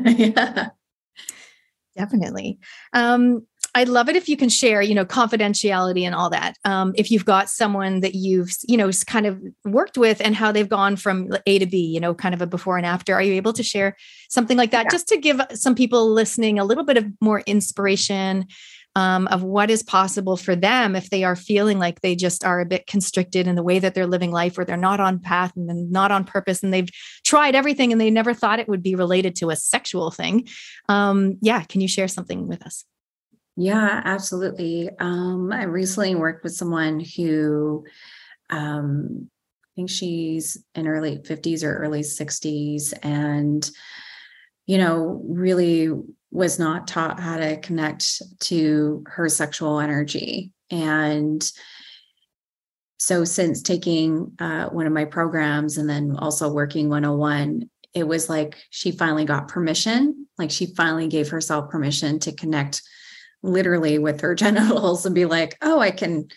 [0.06, 0.68] yeah.
[1.96, 2.59] Definitely.
[2.92, 6.56] Um, I'd love it if you can share, you know, confidentiality and all that.
[6.64, 10.50] Um, if you've got someone that you've, you know, kind of worked with and how
[10.50, 13.14] they've gone from A to B, you know, kind of a before and after.
[13.14, 13.96] Are you able to share
[14.30, 14.90] something like that yeah.
[14.90, 18.46] just to give some people listening a little bit of more inspiration
[18.96, 22.61] um, of what is possible for them if they are feeling like they just are
[22.61, 25.52] a bit constricted in the way that they're living life or they're not on path
[25.54, 26.88] and not on purpose and they've
[27.22, 30.48] tried everything and they never thought it would be related to a sexual thing.
[30.88, 32.87] Um, yeah, can you share something with us?
[33.54, 34.88] Yeah, absolutely.
[34.98, 37.85] Um, I recently worked with someone who
[38.48, 39.28] um,
[39.64, 43.70] I think she's in her late 50s or early 60s and
[44.66, 45.90] you know really
[46.31, 51.52] was not taught how to connect to her sexual energy and
[52.98, 58.29] so since taking uh, one of my programs and then also working 101 it was
[58.29, 62.83] like she finally got permission like she finally gave herself permission to connect
[63.46, 66.29] literally with her genitals and be like, oh, I can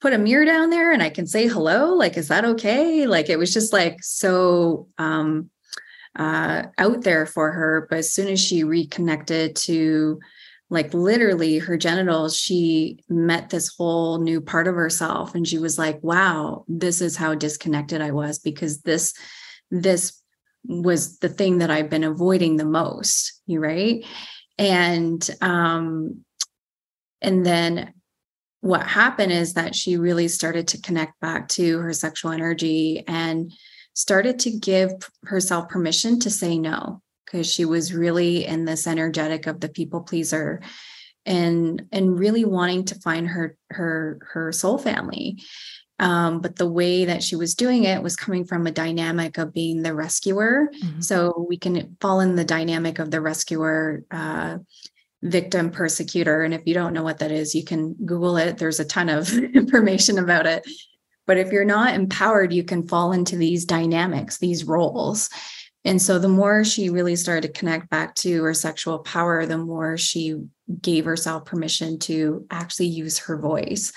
[0.00, 1.94] put a mirror down there and I can say hello.
[1.94, 3.06] Like, is that okay?
[3.06, 5.50] Like, it was just like so um,
[6.16, 7.86] uh, out there for her.
[7.88, 10.20] But as soon as she reconnected to
[10.70, 15.34] like literally her genitals, she met this whole new part of herself.
[15.34, 19.14] And she was like, wow, this is how disconnected I was because this,
[19.70, 20.20] this
[20.64, 23.40] was the thing that I've been avoiding the most.
[23.46, 24.04] You right
[24.58, 26.24] and um
[27.20, 27.92] and then
[28.60, 33.52] what happened is that she really started to connect back to her sexual energy and
[33.94, 34.90] started to give
[35.24, 40.02] herself permission to say no because she was really in this energetic of the people
[40.02, 40.60] pleaser
[41.26, 45.38] and and really wanting to find her her her soul family
[46.00, 49.54] Um, but the way that she was doing it was coming from a dynamic of
[49.54, 50.68] being the rescuer.
[50.82, 51.00] Mm-hmm.
[51.00, 54.58] So we can fall in the dynamic of the rescuer, uh,
[55.22, 56.42] victim, persecutor.
[56.42, 58.58] And if you don't know what that is, you can Google it.
[58.58, 60.66] There's a ton of information about it.
[61.26, 65.30] But if you're not empowered, you can fall into these dynamics, these roles.
[65.86, 69.58] And so the more she really started to connect back to her sexual power, the
[69.58, 70.36] more she
[70.80, 73.92] gave herself permission to actually use her voice,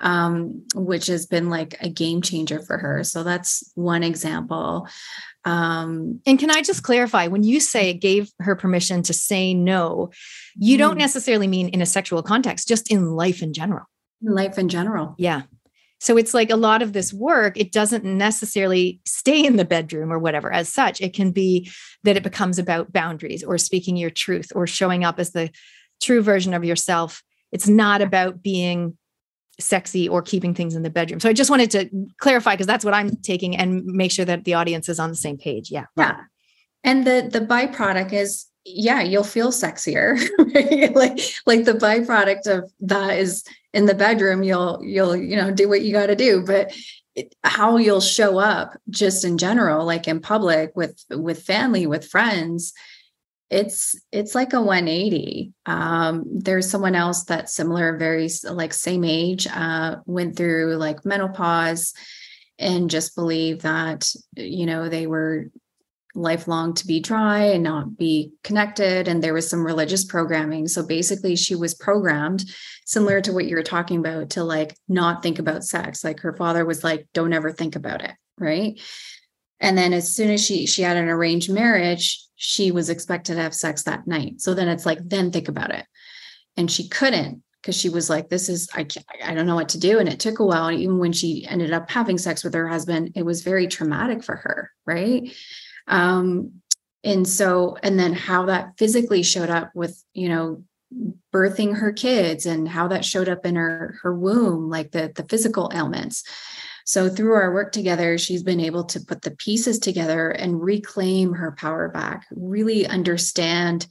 [0.00, 3.02] um, which has been like a game changer for her.
[3.02, 4.86] So that's one example.
[5.46, 9.54] Um, and can I just clarify when you say it gave her permission to say
[9.54, 10.10] no,
[10.54, 11.00] you don't mm.
[11.00, 13.86] necessarily mean in a sexual context, just in life in general.
[14.20, 15.14] Life in general.
[15.18, 15.42] Yeah.
[16.02, 20.12] So it's like a lot of this work, it doesn't necessarily stay in the bedroom
[20.12, 21.00] or whatever as such.
[21.00, 21.70] It can be
[22.02, 25.48] that it becomes about boundaries or speaking your truth or showing up as the
[26.00, 27.22] true version of yourself.
[27.52, 28.98] It's not about being
[29.60, 31.20] sexy or keeping things in the bedroom.
[31.20, 31.88] So I just wanted to
[32.18, 35.14] clarify because that's what I'm taking and make sure that the audience is on the
[35.14, 35.70] same page.
[35.70, 35.86] Yeah.
[35.96, 36.16] Yeah.
[36.82, 40.18] And the the byproduct is yeah, you'll feel sexier.
[40.94, 45.68] Like like the byproduct of that is in the bedroom you'll you'll you know do
[45.68, 46.72] what you got to do, but
[47.14, 52.08] it, how you'll show up just in general like in public with with family with
[52.08, 52.72] friends
[53.52, 59.46] it's it's like a 180 um, there's someone else that's similar very like same age
[59.46, 61.92] uh, went through like menopause
[62.58, 65.50] and just believe that you know they were
[66.14, 70.86] lifelong to be dry and not be connected and there was some religious programming so
[70.86, 72.44] basically she was programmed
[72.84, 76.36] similar to what you were talking about to like not think about sex like her
[76.36, 78.78] father was like don't ever think about it right
[79.58, 83.40] and then as soon as she she had an arranged marriage she was expected to
[83.40, 84.40] have sex that night.
[84.40, 85.86] So then it's like, then think about it.
[86.56, 88.84] And she couldn't because she was like, this is, I,
[89.24, 90.00] I don't know what to do.
[90.00, 90.66] And it took a while.
[90.66, 94.24] And even when she ended up having sex with her husband, it was very traumatic
[94.24, 94.72] for her.
[94.84, 95.32] Right.
[95.88, 96.62] Um,
[97.04, 100.64] and so, and then how that physically showed up with, you know,
[101.32, 105.24] birthing her kids and how that showed up in her her womb like the the
[105.24, 106.22] physical ailments.
[106.84, 111.32] So through our work together, she's been able to put the pieces together and reclaim
[111.34, 113.86] her power back, really understand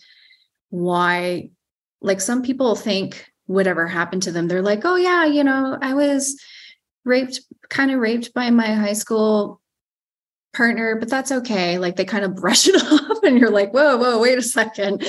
[0.69, 1.51] why,
[2.01, 5.93] like some people think whatever happened to them, they're like, oh, yeah, you know, I
[5.93, 6.39] was
[7.06, 9.61] raped, kind of raped by my high school
[10.54, 11.78] partner, but that's okay.
[11.78, 15.06] Like they kind of brush it off, and you're like, whoa, whoa, wait a second.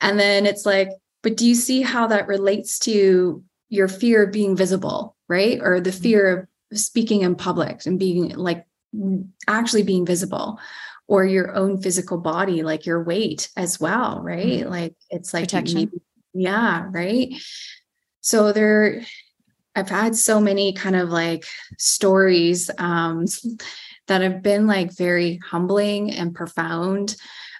[0.00, 0.90] And then it's like,
[1.22, 5.58] but do you see how that relates to your fear of being visible, right?
[5.60, 6.02] Or the mm-hmm.
[6.02, 8.64] fear of speaking in public and being like
[9.46, 10.58] actually being visible
[11.06, 14.68] or your own physical body like your weight as well right mm-hmm.
[14.68, 15.90] like it's like protection
[16.34, 17.32] yeah right
[18.20, 19.02] so there
[19.76, 21.44] i've had so many kind of like
[21.78, 23.26] stories um
[24.10, 27.16] that have been like very humbling and profound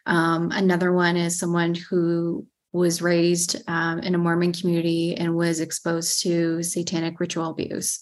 [0.07, 5.61] um another one is someone who was raised um, in a Mormon community and was
[5.61, 8.01] exposed to satanic ritual abuse.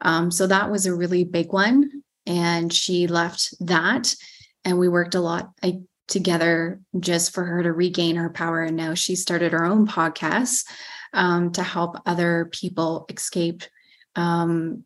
[0.00, 2.02] Um, so that was a really big one.
[2.26, 4.14] And she left that.
[4.64, 8.62] And we worked a lot I, together just for her to regain her power.
[8.62, 10.64] And now she started her own podcast
[11.12, 13.62] um, to help other people escape
[14.16, 14.84] um,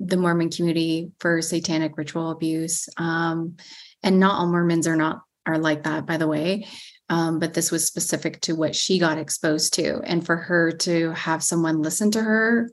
[0.00, 2.88] the Mormon community for satanic ritual abuse.
[2.96, 3.56] Um,
[4.02, 6.66] and not all Mormons are not are like that, by the way.
[7.08, 10.00] Um, but this was specific to what she got exposed to.
[10.04, 12.70] And for her to have someone listen to her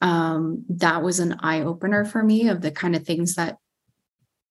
[0.00, 3.58] um, that was an eye opener for me of the kind of things that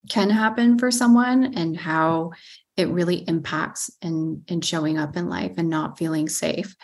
[0.09, 2.31] can happen for someone and how
[2.77, 6.75] it really impacts in in showing up in life and not feeling safe.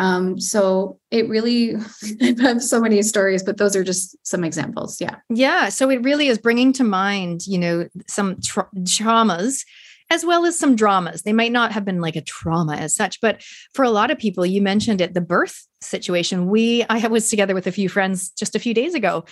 [0.00, 1.76] Um, so it really,
[2.22, 5.00] I have so many stories, but those are just some examples.
[5.00, 5.16] Yeah.
[5.28, 5.68] Yeah.
[5.68, 9.64] So it really is bringing to mind, you know, some tra- traumas
[10.10, 11.22] as well as some dramas.
[11.22, 13.42] They might not have been like a trauma as such, but
[13.74, 16.48] for a lot of people, you mentioned it, the birth situation.
[16.48, 19.24] We, I was together with a few friends just a few days ago,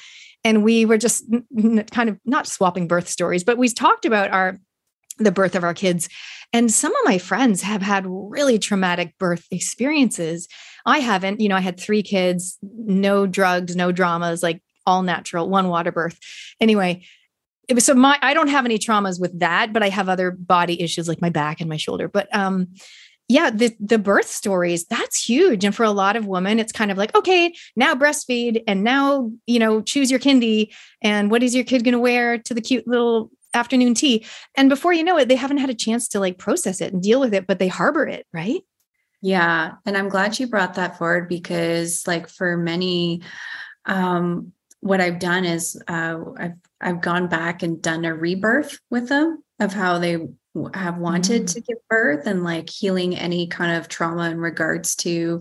[0.45, 1.25] and we were just
[1.91, 4.59] kind of not swapping birth stories, but we talked about our
[5.19, 6.09] the birth of our kids.
[6.53, 10.49] And some of my friends have had really traumatic birth experiences.
[10.87, 15.49] I haven't, you know, I had three kids, no drugs, no dramas, like all natural,
[15.51, 16.19] one water birth.
[16.61, 17.05] Anyway,
[17.69, 20.31] it was so my I don't have any traumas with that, but I have other
[20.31, 22.09] body issues like my back and my shoulder.
[22.09, 22.69] But um
[23.31, 25.63] yeah, the the birth stories, that's huge.
[25.63, 29.31] And for a lot of women, it's kind of like, okay, now breastfeed and now,
[29.47, 30.73] you know, choose your kindy
[31.03, 34.25] and what is your kid gonna wear to the cute little afternoon tea.
[34.57, 37.03] And before you know it, they haven't had a chance to like process it and
[37.03, 38.63] deal with it, but they harbor it, right?
[39.21, 39.73] Yeah.
[39.85, 43.23] And I'm glad you brought that forward because like for many
[43.85, 49.09] um what I've done is uh, I've I've gone back and done a rebirth with
[49.09, 50.19] them of how they
[50.75, 51.53] have wanted mm.
[51.53, 55.41] to give birth and like healing any kind of trauma in regards to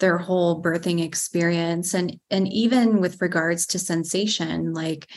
[0.00, 5.08] their whole birthing experience and and even with regards to sensation like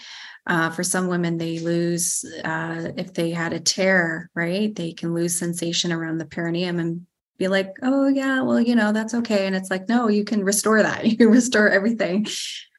[0.47, 4.73] uh, for some women they lose uh, if they had a tear right?
[4.73, 7.05] They can lose sensation around the perineum and
[7.37, 9.45] be like oh yeah well you know that's okay.
[9.45, 11.05] And it's like no you can restore that.
[11.05, 12.27] You can restore everything.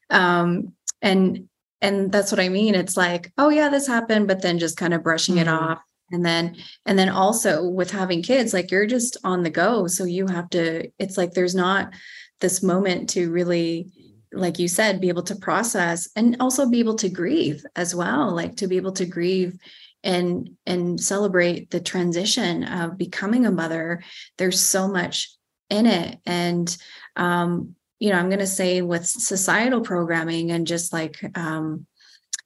[0.09, 1.47] Um, and
[1.81, 2.75] and that's what i mean.
[2.75, 5.47] It's like oh yeah this happened but then just kind of brushing mm-hmm.
[5.47, 5.79] it off.
[6.11, 6.55] And then
[6.87, 9.85] and then also with having kids like you're just on the go.
[9.85, 11.93] So you have to it's like there's not
[12.39, 13.91] this moment to really
[14.31, 18.33] like you said be able to process and also be able to grieve as well
[18.33, 19.57] like to be able to grieve
[20.03, 24.01] and and celebrate the transition of becoming a mother.
[24.37, 25.35] There's so much
[25.69, 26.19] in it.
[26.25, 26.75] And
[27.15, 31.85] um you know i'm going to say with societal programming and just like um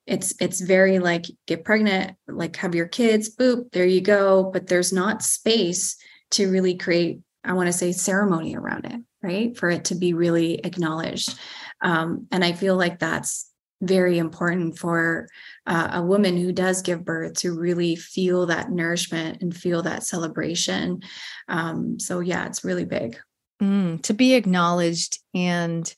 [0.07, 4.49] it's it's very like get pregnant like have your kids boop there you go.
[4.51, 5.97] But there's not space
[6.31, 9.57] to really create i want to say ceremony around it right?
[9.57, 11.39] For it to be really acknowledged.
[11.81, 13.49] Um, and i feel like that's
[13.81, 15.27] very important for
[15.65, 20.03] uh, a woman who does give birth to really feel that nourishment and feel that
[20.03, 21.01] celebration.
[21.49, 23.17] Um, so yeah it's really big.
[23.61, 25.93] Mm, to be acknowledged and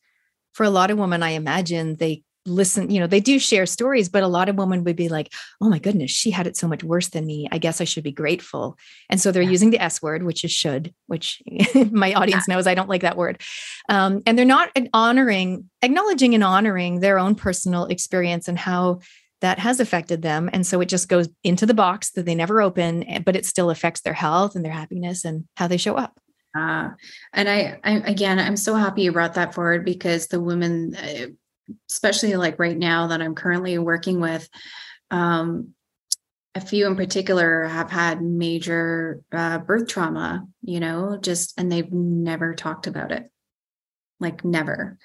[0.53, 4.09] for a lot of women i imagine they listen, you know, they do share stories,
[4.09, 6.67] but a lot of women would be like, oh my goodness, she had it so
[6.67, 7.47] much worse than me.
[7.51, 8.77] I guess I should be grateful.
[9.09, 9.49] And so they're yeah.
[9.49, 11.41] using the S word, which is should, which
[11.91, 12.55] my audience yeah.
[12.55, 13.41] knows I don't like that word.
[13.89, 18.99] Um, and they're not honoring, acknowledging and honoring their own personal experience and how
[19.41, 20.49] that has affected them.
[20.53, 23.45] And so it just goes into the box that they never open, eh, but it
[23.45, 26.19] still affects their health and their happiness and how they show up.
[26.57, 26.89] Uh,
[27.33, 31.27] and I, I, again, I'm so happy you brought that forward because the women, uh,
[31.89, 34.47] especially like right now that I'm currently working with,
[35.11, 35.73] um,
[36.53, 41.91] a few in particular have had major uh, birth trauma, you know, just, and they've
[41.91, 43.29] never talked about it,
[44.19, 44.97] like never.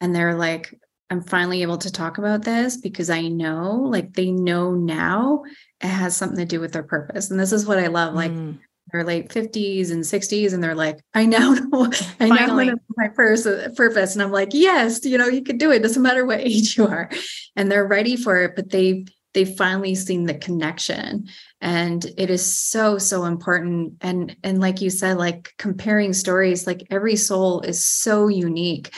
[0.00, 0.74] And they're like,
[1.10, 5.44] I'm finally able to talk about this because I know, like, they know now
[5.82, 7.30] it has something to do with their purpose.
[7.30, 8.14] And this is what I love.
[8.14, 8.58] Like, mm
[8.92, 13.08] their late 50s and 60s and they're like i now know i now know my
[13.14, 16.40] first purpose and i'm like yes you know you could do it doesn't matter what
[16.46, 17.10] age you are
[17.56, 21.26] and they're ready for it but they've they've finally seen the connection
[21.60, 26.86] and it is so so important and and like you said like comparing stories like
[26.90, 28.92] every soul is so unique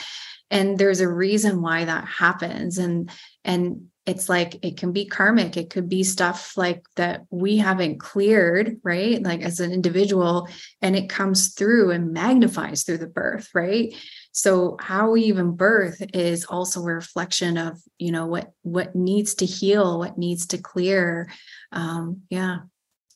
[0.49, 3.09] and there's a reason why that happens and
[3.43, 5.55] and it's like it can be karmic.
[5.55, 9.23] It could be stuff like that we haven't cleared right?
[9.23, 10.49] Like as an individual
[10.81, 13.95] and it comes through and magnifies through the birth right?
[14.33, 19.35] So how we even birth is also a reflection of you know what what needs
[19.35, 21.31] to heal what needs to clear.
[21.71, 22.59] Um yeah.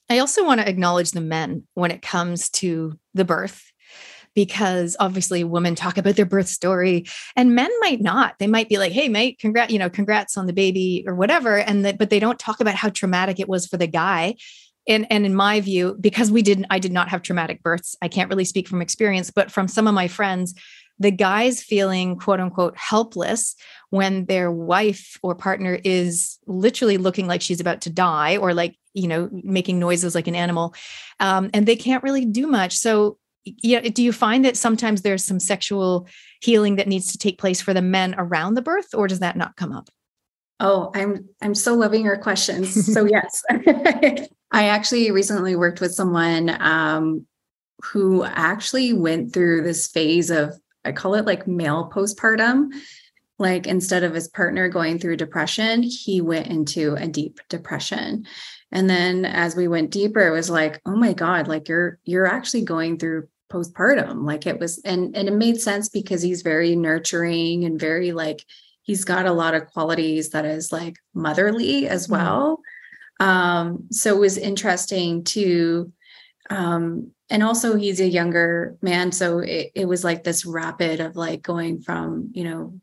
[0.10, 3.64] I also want to acknowledge the men when it comes to the birth
[4.36, 7.06] because obviously women talk about their birth story
[7.36, 8.38] and men might not.
[8.38, 11.58] They might be like hey mate congrats you know congrats on the baby or whatever
[11.58, 14.36] and that but they don't talk about how traumatic it was for the guy.
[14.88, 18.08] And and in my view because we didn't i did not have traumatic births i
[18.08, 20.54] can't really speak from experience but from some of my friends
[21.00, 23.56] the guys feeling quote unquote helpless
[23.90, 28.78] when their wife or partner is literally looking like she's about to die or like
[28.94, 30.76] you know making noises like an animal
[31.20, 32.76] um, and they can't really do much.
[32.76, 36.08] So yeah do you find that sometimes there's some sexual
[36.42, 39.36] healing that needs to take place for the men around the birth or does that
[39.36, 39.90] not come up?
[40.60, 42.76] Oh i'm i'm so loving your questions.
[42.94, 43.44] So yes.
[44.52, 47.26] I actually recently worked with someone um,
[47.84, 50.54] who actually went through this phase of
[50.86, 52.70] i call it like male postpartum.
[53.38, 58.26] Like instead of his partner going through depression he went into a deep depression.
[58.72, 62.28] And then as we went deeper it was like oh my god like you're you're
[62.28, 66.76] actually going through postpartum like it was and and it made sense because he's very
[66.76, 68.44] nurturing and very like
[68.82, 72.14] he's got a lot of qualities that is like motherly as mm-hmm.
[72.14, 72.62] well
[73.22, 73.30] mm-hmm.
[73.30, 75.92] um so it was interesting to
[76.50, 81.16] um and also he's a younger man so it, it was like this rapid of
[81.16, 82.80] like going from you know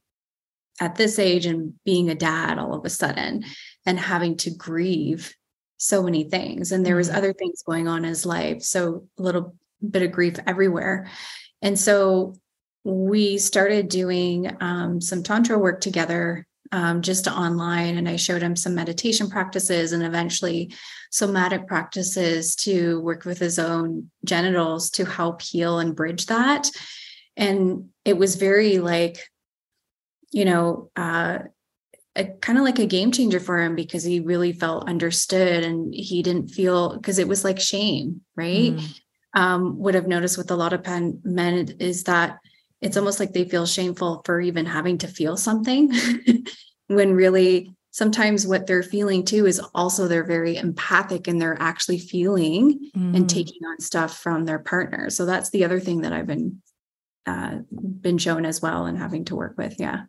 [0.80, 3.44] at this age and being a dad all of a sudden
[3.84, 5.34] and having to grieve
[5.76, 7.18] so many things and there was mm-hmm.
[7.18, 9.56] other things going on in his life so a little
[9.90, 11.08] bit of grief everywhere.
[11.60, 12.34] And so
[12.84, 17.98] we started doing um, some Tantra work together um, just online.
[17.98, 20.74] And I showed him some meditation practices and eventually
[21.10, 26.70] somatic practices to work with his own genitals to help heal and bridge that.
[27.36, 29.18] And it was very like,
[30.30, 31.40] you know, uh,
[32.14, 36.22] kind of like a game changer for him because he really felt understood and he
[36.22, 38.72] didn't feel because it was like shame, right?
[38.72, 39.00] Mm.
[39.34, 42.40] Um, would have noticed with a lot of pen, men is that
[42.82, 45.90] it's almost like they feel shameful for even having to feel something
[46.88, 51.98] when really sometimes what they're feeling too is also they're very empathic and they're actually
[51.98, 53.16] feeling mm.
[53.16, 55.08] and taking on stuff from their partner.
[55.10, 56.60] So that's the other thing that i've been
[57.24, 60.02] uh, been shown as well and having to work with yeah.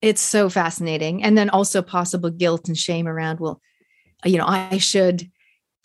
[0.00, 1.22] It's so fascinating.
[1.22, 3.60] And then also possible guilt and shame around well
[4.24, 5.30] you know i should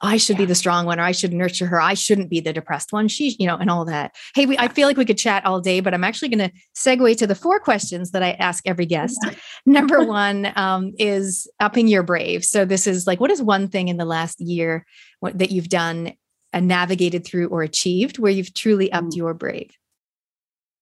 [0.01, 0.43] I should yeah.
[0.43, 1.81] be the strong one, or I should nurture her.
[1.81, 3.07] I shouldn't be the depressed one.
[3.07, 4.15] She, you know, and all that.
[4.33, 6.55] Hey, we, I feel like we could chat all day, but I'm actually going to
[6.75, 9.19] segue to the four questions that I ask every guest.
[9.23, 9.33] Yeah.
[9.65, 12.45] Number one um, is upping your brave.
[12.45, 14.85] So this is like, what is one thing in the last year
[15.19, 16.13] what, that you've done
[16.53, 19.17] and navigated through or achieved where you've truly upped mm.
[19.17, 19.71] your brave?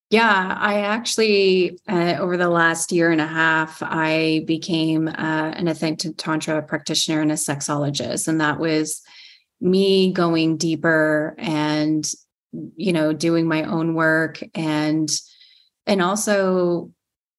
[0.09, 5.11] Yeah, I actually, uh, over the last year and a half, I became uh,
[5.53, 8.29] an authentic Tantra practitioner and a sexologist.
[8.29, 9.01] And that was
[9.59, 12.09] me going deeper and,
[12.77, 15.09] you know, doing my own work and,
[15.85, 16.91] and also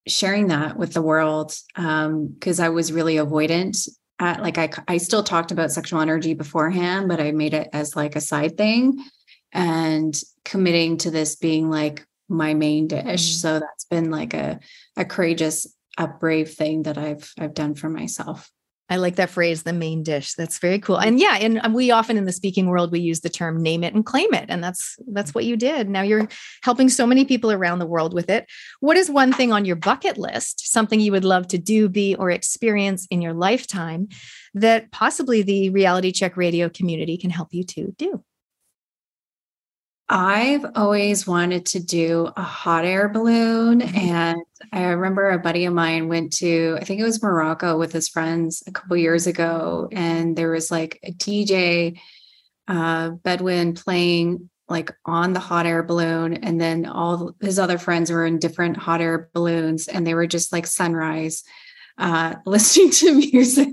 [0.07, 1.55] sharing that with the world.
[1.75, 3.89] Um, cause I was really avoidant
[4.19, 7.97] at like, I, I still talked about sexual energy beforehand, but I made it as
[7.97, 9.03] like a side thing
[9.53, 13.37] and committing to this being like my main dish.
[13.37, 13.41] Mm.
[13.41, 14.61] So that's been like a
[14.97, 15.66] a courageous,
[15.97, 18.51] a brave thing that I've I've done for myself.
[18.91, 20.33] I like that phrase, the main dish.
[20.33, 20.97] That's very cool.
[20.97, 23.93] And yeah, and we often in the speaking world we use the term name it
[23.93, 24.47] and claim it.
[24.49, 25.91] And that's that's what you did.
[25.91, 26.26] Now you're
[26.62, 28.47] helping so many people around the world with it.
[28.81, 32.14] What is one thing on your bucket list, something you would love to do, be,
[32.14, 34.09] or experience in your lifetime
[34.55, 38.24] that possibly the reality check radio community can help you to do?
[40.11, 43.81] I've always wanted to do a hot air balloon.
[43.81, 43.97] Mm-hmm.
[43.97, 44.43] And
[44.73, 48.09] I remember a buddy of mine went to, I think it was Morocco with his
[48.09, 49.89] friends a couple years ago.
[49.93, 52.01] And there was like a DJ,
[52.69, 56.35] uh, Bedouin playing like on the hot air balloon.
[56.35, 60.27] And then all his other friends were in different hot air balloons and they were
[60.27, 61.45] just like sunrise.
[61.99, 63.68] Uh, listening to music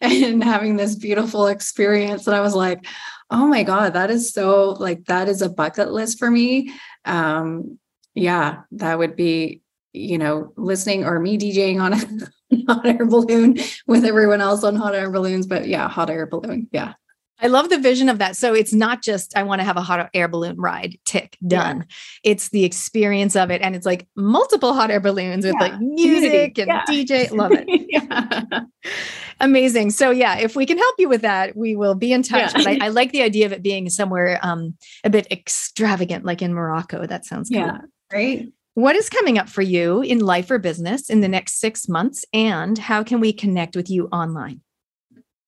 [0.00, 2.26] and having this beautiful experience.
[2.26, 2.86] And I was like,
[3.30, 6.72] oh my god that is so like that is a bucket list for me
[7.04, 7.78] um
[8.14, 9.62] yeah that would be
[9.92, 14.76] you know listening or me djing on a hot air balloon with everyone else on
[14.76, 16.94] hot air balloons but yeah hot air balloon yeah
[17.40, 18.36] I love the vision of that.
[18.36, 21.78] So it's not just I want to have a hot air balloon ride, tick, done.
[21.78, 22.30] Yeah.
[22.30, 23.60] It's the experience of it.
[23.60, 25.68] And it's like multiple hot air balloons with yeah.
[25.68, 26.84] like music and yeah.
[26.88, 27.30] DJ.
[27.32, 28.64] Love it.
[29.40, 29.90] Amazing.
[29.90, 32.52] So yeah, if we can help you with that, we will be in touch.
[32.52, 36.40] But I, I, like the idea of it being somewhere um, a bit extravagant, like
[36.40, 37.04] in Morocco.
[37.06, 37.58] That sounds cool.
[37.58, 37.78] Yeah.
[38.10, 38.52] Great.
[38.74, 42.24] What is coming up for you in life or business in the next six months?
[42.32, 44.60] And how can we connect with you online?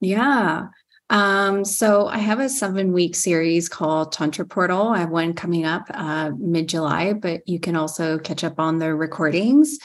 [0.01, 0.67] Yeah.
[1.09, 4.89] Um, so I have a seven week series called Tantra Portal.
[4.89, 8.79] I have one coming up uh, mid July, but you can also catch up on
[8.79, 9.79] the recordings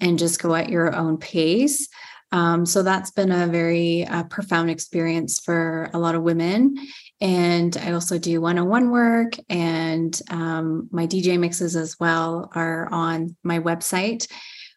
[0.00, 1.88] and just go at your own pace.
[2.32, 6.76] Um, so that's been a very uh, profound experience for a lot of women.
[7.20, 12.50] And I also do one on one work, and um, my DJ mixes as well
[12.56, 14.26] are on my website.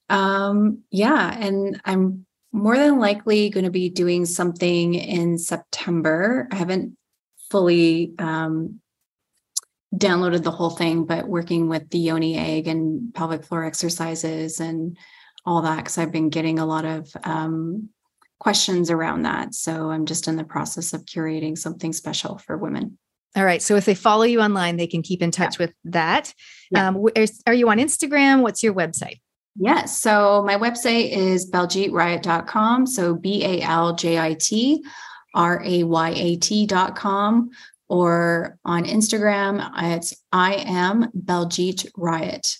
[0.07, 2.26] Um, yeah, and I'm
[2.57, 6.47] more than likely going to be doing something in September.
[6.51, 6.97] I haven't
[7.49, 8.81] fully um,
[9.95, 14.97] downloaded the whole thing, but working with the yoni egg and pelvic floor exercises and
[15.45, 17.89] all that, because I've been getting a lot of um,
[18.39, 19.53] questions around that.
[19.53, 22.97] So I'm just in the process of curating something special for women.
[23.35, 23.61] All right.
[23.61, 25.67] So if they follow you online, they can keep in touch yeah.
[25.67, 26.33] with that.
[26.71, 26.87] Yeah.
[26.89, 27.05] Um,
[27.45, 28.41] are you on Instagram?
[28.41, 29.21] What's your website?
[29.59, 29.99] Yes.
[30.01, 32.85] So my website is baljitrayat.com.
[32.85, 34.83] So B A L J I T
[35.33, 37.49] R A Y A T.com.
[37.89, 42.57] Or on Instagram, it's I am Baljit Rayat.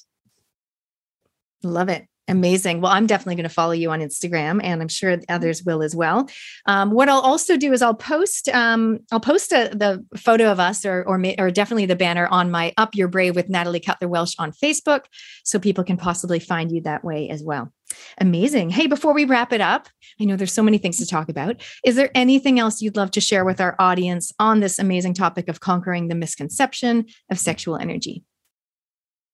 [1.63, 2.07] Love it.
[2.30, 2.82] Amazing.
[2.82, 5.95] Well, I'm definitely going to follow you on Instagram, and I'm sure others will as
[5.95, 6.30] well.
[6.65, 10.59] Um, what I'll also do is I'll post um, I'll post a, the photo of
[10.59, 14.09] us, or or, or definitely the banner on my Up Your Brave with Natalie Cutler
[14.09, 15.05] Welsh on Facebook,
[15.45, 17.71] so people can possibly find you that way as well.
[18.19, 18.71] Amazing.
[18.71, 19.88] Hey, before we wrap it up,
[20.19, 21.61] I know there's so many things to talk about.
[21.86, 25.47] Is there anything else you'd love to share with our audience on this amazing topic
[25.47, 28.25] of conquering the misconception of sexual energy?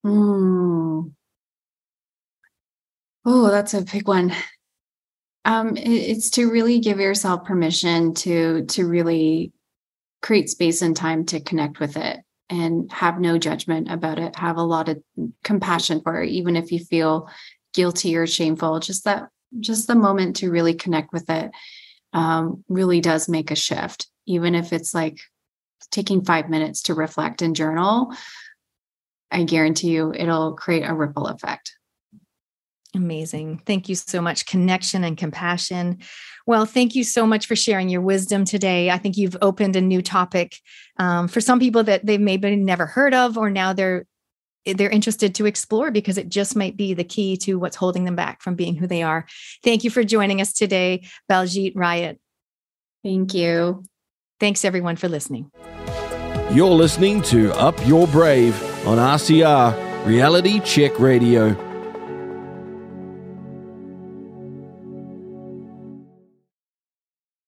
[0.03, 1.07] Hmm.
[3.25, 4.33] Oh, that's a big one.
[5.45, 9.51] Um, it, it's to really give yourself permission to to really
[10.21, 12.19] create space and time to connect with it
[12.49, 14.35] and have no judgment about it.
[14.37, 15.01] Have a lot of
[15.43, 17.29] compassion for it, even if you feel
[17.73, 18.79] guilty or shameful.
[18.79, 21.51] Just that just the moment to really connect with it
[22.13, 25.19] um, really does make a shift, even if it's like
[25.91, 28.13] taking five minutes to reflect and journal.
[29.31, 31.75] I guarantee you it'll create a ripple effect.
[32.95, 33.61] Amazing.
[33.65, 34.45] Thank you so much.
[34.45, 35.99] Connection and compassion.
[36.45, 38.91] Well, thank you so much for sharing your wisdom today.
[38.91, 40.57] I think you've opened a new topic
[40.97, 44.05] um, for some people that they've maybe never heard of, or now they're
[44.65, 48.15] they're interested to explore because it just might be the key to what's holding them
[48.15, 49.25] back from being who they are.
[49.61, 52.17] Thank you for joining us today, Baljit Rayat.
[53.03, 53.83] Thank you.
[54.39, 55.51] Thanks everyone for listening.
[56.51, 58.55] You're listening to Up Your Brave
[58.87, 61.72] on RCR Reality Check Radio.